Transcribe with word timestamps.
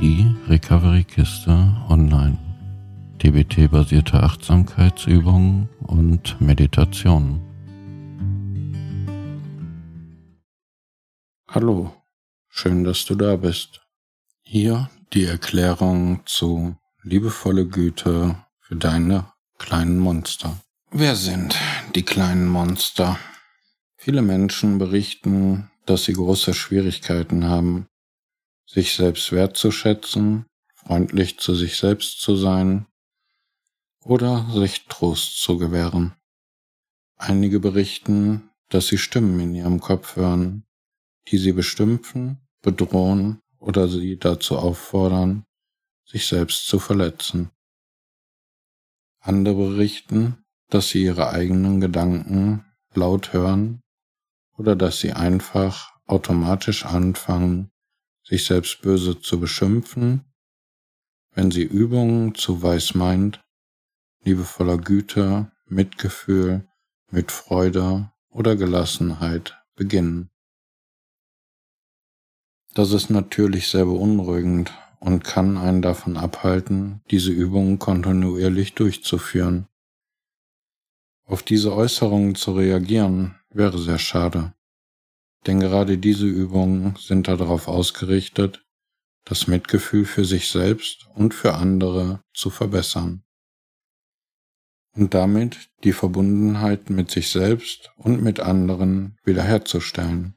die 0.00 0.32
Recovery-Kiste 0.46 1.74
online. 1.88 2.38
DBT-basierte 3.20 4.22
Achtsamkeitsübungen 4.22 5.68
und 5.80 6.40
Meditationen. 6.40 7.40
Hallo, 11.48 11.92
schön, 12.48 12.84
dass 12.84 13.06
du 13.06 13.16
da 13.16 13.34
bist. 13.34 13.80
Hier 14.42 14.88
die 15.12 15.24
Erklärung 15.24 16.20
zu 16.26 16.76
liebevolle 17.02 17.66
Güte 17.66 18.36
für 18.60 18.76
deine 18.76 19.32
kleinen 19.58 19.98
Monster. 19.98 20.60
Wer 20.92 21.16
sind 21.16 21.56
die 21.96 22.04
kleinen 22.04 22.46
Monster? 22.46 23.18
Viele 23.96 24.22
Menschen 24.22 24.78
berichten, 24.78 25.72
dass 25.86 26.04
sie 26.04 26.12
große 26.12 26.54
Schwierigkeiten 26.54 27.48
haben, 27.48 27.87
sich 28.68 28.94
selbst 28.94 29.32
wertzuschätzen, 29.32 30.44
freundlich 30.74 31.38
zu 31.38 31.54
sich 31.54 31.78
selbst 31.78 32.20
zu 32.20 32.36
sein 32.36 32.86
oder 34.04 34.46
sich 34.52 34.86
Trost 34.86 35.40
zu 35.40 35.56
gewähren. 35.56 36.14
Einige 37.16 37.60
berichten, 37.60 38.50
dass 38.68 38.88
sie 38.88 38.98
Stimmen 38.98 39.40
in 39.40 39.54
ihrem 39.54 39.80
Kopf 39.80 40.16
hören, 40.16 40.66
die 41.28 41.38
sie 41.38 41.52
bestümpfen, 41.52 42.46
bedrohen 42.60 43.40
oder 43.58 43.88
sie 43.88 44.18
dazu 44.18 44.58
auffordern, 44.58 45.44
sich 46.04 46.26
selbst 46.26 46.66
zu 46.66 46.78
verletzen. 46.78 47.50
Andere 49.20 49.70
berichten, 49.70 50.44
dass 50.68 50.90
sie 50.90 51.04
ihre 51.04 51.30
eigenen 51.30 51.80
Gedanken 51.80 52.66
laut 52.94 53.32
hören 53.32 53.80
oder 54.58 54.76
dass 54.76 55.00
sie 55.00 55.12
einfach 55.14 55.90
automatisch 56.06 56.84
anfangen, 56.84 57.70
sich 58.28 58.44
selbst 58.44 58.82
böse 58.82 59.20
zu 59.20 59.40
beschimpfen, 59.40 60.24
wenn 61.34 61.50
sie 61.50 61.62
Übungen 61.62 62.34
zu 62.34 62.62
Weiß 62.62 62.94
meint, 62.94 63.40
liebevoller 64.22 64.76
Güte, 64.76 65.50
Mitgefühl, 65.66 66.68
mit 67.10 67.32
Freude 67.32 68.12
oder 68.28 68.54
Gelassenheit 68.54 69.56
beginnen. 69.74 70.30
Das 72.74 72.92
ist 72.92 73.08
natürlich 73.08 73.68
sehr 73.68 73.86
beunruhigend 73.86 74.72
und 75.00 75.24
kann 75.24 75.56
einen 75.56 75.80
davon 75.80 76.18
abhalten, 76.18 77.00
diese 77.10 77.32
Übungen 77.32 77.78
kontinuierlich 77.78 78.74
durchzuführen. 78.74 79.68
Auf 81.24 81.42
diese 81.42 81.74
Äußerungen 81.74 82.34
zu 82.34 82.52
reagieren 82.52 83.38
wäre 83.50 83.78
sehr 83.78 83.98
schade. 83.98 84.52
Denn 85.48 85.58
gerade 85.58 85.98
diese 85.98 86.26
Übungen 86.26 86.94
sind 86.96 87.26
darauf 87.26 87.66
ausgerichtet, 87.66 88.64
das 89.24 89.46
Mitgefühl 89.46 90.04
für 90.04 90.24
sich 90.24 90.50
selbst 90.50 91.08
und 91.14 91.34
für 91.34 91.54
andere 91.54 92.22
zu 92.32 92.50
verbessern 92.50 93.24
und 94.94 95.14
damit 95.14 95.70
die 95.84 95.92
Verbundenheit 95.92 96.90
mit 96.90 97.10
sich 97.10 97.30
selbst 97.30 97.90
und 97.96 98.20
mit 98.20 98.40
anderen 98.40 99.16
wiederherzustellen. 99.24 100.34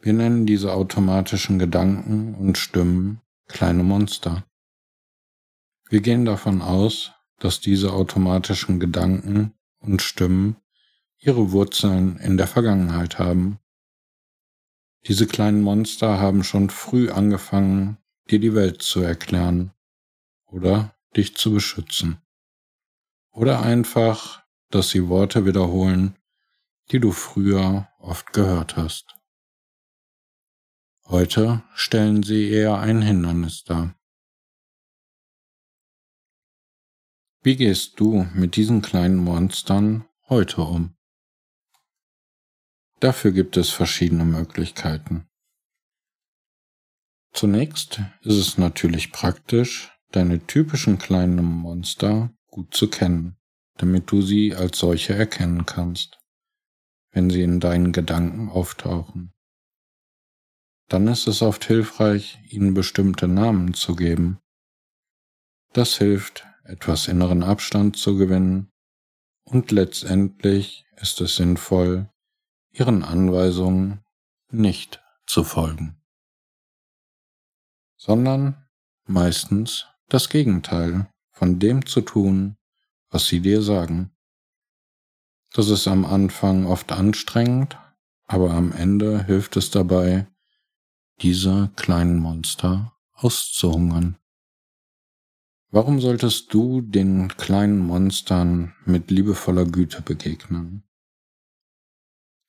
Wir 0.00 0.12
nennen 0.12 0.46
diese 0.46 0.72
automatischen 0.72 1.60
Gedanken 1.60 2.34
und 2.34 2.58
Stimmen 2.58 3.20
kleine 3.46 3.84
Monster. 3.84 4.44
Wir 5.88 6.00
gehen 6.00 6.24
davon 6.24 6.62
aus, 6.62 7.12
dass 7.38 7.60
diese 7.60 7.92
automatischen 7.92 8.80
Gedanken 8.80 9.54
und 9.78 10.02
Stimmen 10.02 10.56
ihre 11.18 11.52
Wurzeln 11.52 12.16
in 12.18 12.36
der 12.36 12.46
Vergangenheit 12.46 13.18
haben. 13.18 13.58
Diese 15.06 15.26
kleinen 15.26 15.62
Monster 15.62 16.18
haben 16.18 16.42
schon 16.42 16.70
früh 16.70 17.10
angefangen, 17.10 17.98
dir 18.30 18.40
die 18.40 18.54
Welt 18.54 18.82
zu 18.82 19.00
erklären 19.00 19.72
oder 20.46 20.96
dich 21.16 21.36
zu 21.36 21.52
beschützen. 21.52 22.20
Oder 23.30 23.62
einfach, 23.62 24.44
dass 24.70 24.90
sie 24.90 25.08
Worte 25.08 25.46
wiederholen, 25.46 26.16
die 26.90 27.00
du 27.00 27.12
früher 27.12 27.88
oft 27.98 28.32
gehört 28.32 28.76
hast. 28.76 29.14
Heute 31.04 31.62
stellen 31.74 32.22
sie 32.24 32.50
eher 32.50 32.78
ein 32.78 33.00
Hindernis 33.00 33.62
dar. 33.62 33.94
Wie 37.42 37.54
gehst 37.54 38.00
du 38.00 38.26
mit 38.34 38.56
diesen 38.56 38.82
kleinen 38.82 39.18
Monstern 39.18 40.04
heute 40.28 40.62
um? 40.62 40.96
Dafür 43.00 43.32
gibt 43.32 43.56
es 43.56 43.70
verschiedene 43.70 44.24
Möglichkeiten. 44.24 45.28
Zunächst 47.32 48.00
ist 48.22 48.36
es 48.36 48.56
natürlich 48.56 49.12
praktisch, 49.12 49.92
deine 50.12 50.46
typischen 50.46 50.96
kleinen 50.96 51.44
Monster 51.44 52.34
gut 52.46 52.74
zu 52.74 52.88
kennen, 52.88 53.36
damit 53.76 54.10
du 54.10 54.22
sie 54.22 54.54
als 54.54 54.78
solche 54.78 55.14
erkennen 55.14 55.66
kannst, 55.66 56.18
wenn 57.10 57.28
sie 57.28 57.42
in 57.42 57.60
deinen 57.60 57.92
Gedanken 57.92 58.48
auftauchen. 58.48 59.34
Dann 60.88 61.08
ist 61.08 61.26
es 61.26 61.42
oft 61.42 61.66
hilfreich, 61.66 62.38
ihnen 62.48 62.72
bestimmte 62.72 63.28
Namen 63.28 63.74
zu 63.74 63.96
geben. 63.96 64.38
Das 65.74 65.98
hilft, 65.98 66.46
etwas 66.64 67.08
inneren 67.08 67.42
Abstand 67.42 67.98
zu 67.98 68.16
gewinnen 68.16 68.70
und 69.44 69.70
letztendlich 69.70 70.86
ist 70.96 71.20
es 71.20 71.36
sinnvoll, 71.36 72.10
ihren 72.78 73.02
Anweisungen 73.02 74.04
nicht 74.50 75.02
zu 75.26 75.44
folgen, 75.44 75.96
sondern 77.96 78.66
meistens 79.06 79.86
das 80.08 80.28
Gegenteil 80.28 81.10
von 81.30 81.58
dem 81.58 81.86
zu 81.86 82.00
tun, 82.00 82.56
was 83.10 83.26
sie 83.26 83.40
dir 83.40 83.62
sagen. 83.62 84.12
Das 85.52 85.68
ist 85.68 85.88
am 85.88 86.04
Anfang 86.04 86.66
oft 86.66 86.92
anstrengend, 86.92 87.78
aber 88.26 88.50
am 88.50 88.72
Ende 88.72 89.24
hilft 89.24 89.56
es 89.56 89.70
dabei, 89.70 90.26
diese 91.22 91.70
kleinen 91.76 92.18
Monster 92.18 92.92
auszuhungern. 93.12 94.18
Warum 95.70 96.00
solltest 96.00 96.52
du 96.52 96.80
den 96.80 97.28
kleinen 97.36 97.78
Monstern 97.78 98.74
mit 98.84 99.10
liebevoller 99.10 99.64
Güte 99.64 100.02
begegnen? 100.02 100.84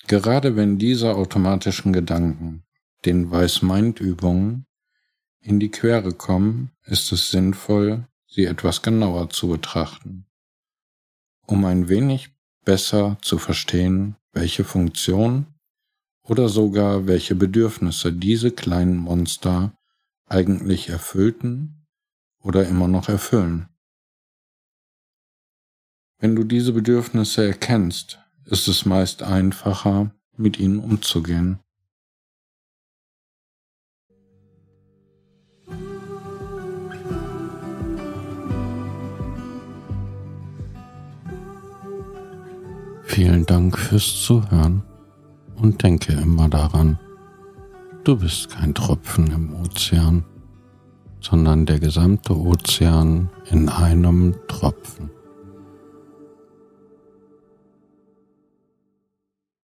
Gerade 0.07 0.55
wenn 0.55 0.77
diese 0.77 1.15
automatischen 1.15 1.91
Gedanken 1.91 2.63
den 3.03 3.29
Weiß-Mind-Übungen 3.29 4.65
in 5.41 5.59
die 5.59 5.69
Quere 5.69 6.13
kommen, 6.13 6.71
ist 6.85 7.11
es 7.11 7.29
sinnvoll, 7.29 8.07
sie 8.25 8.45
etwas 8.45 8.81
genauer 8.81 9.29
zu 9.29 9.49
betrachten, 9.49 10.25
um 11.45 11.65
ein 11.65 11.89
wenig 11.89 12.29
besser 12.63 13.17
zu 13.21 13.37
verstehen, 13.37 14.15
welche 14.31 14.63
Funktion 14.63 15.47
oder 16.23 16.47
sogar 16.47 17.05
welche 17.07 17.35
Bedürfnisse 17.35 18.13
diese 18.13 18.51
kleinen 18.51 18.95
Monster 18.95 19.77
eigentlich 20.25 20.87
erfüllten 20.87 21.85
oder 22.39 22.65
immer 22.65 22.87
noch 22.87 23.09
erfüllen. 23.09 23.67
Wenn 26.19 26.35
du 26.35 26.45
diese 26.45 26.71
Bedürfnisse 26.71 27.45
erkennst, 27.45 28.19
ist 28.49 28.67
es 28.67 28.85
meist 28.85 29.23
einfacher, 29.23 30.11
mit 30.37 30.59
ihnen 30.59 30.79
umzugehen. 30.79 31.59
Vielen 43.03 43.45
Dank 43.47 43.77
fürs 43.77 44.21
Zuhören 44.21 44.83
und 45.55 45.81
denke 45.81 46.13
immer 46.13 46.49
daran, 46.49 46.99
du 48.03 48.15
bist 48.15 48.49
kein 48.49 48.75
Tropfen 48.75 49.31
im 49.31 49.55
Ozean, 49.55 50.23
sondern 51.19 51.65
der 51.65 51.79
gesamte 51.79 52.37
Ozean 52.37 53.29
in 53.49 53.69
einem 53.69 54.35
Tropfen. 54.47 55.16